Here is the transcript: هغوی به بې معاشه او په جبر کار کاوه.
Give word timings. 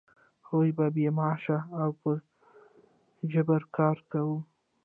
هغوی 0.47 0.69
به 0.77 0.85
بې 0.95 1.07
معاشه 1.17 1.57
او 1.81 1.89
په 2.01 2.09
جبر 3.31 3.61
کار 3.77 3.97
کاوه. 4.11 4.39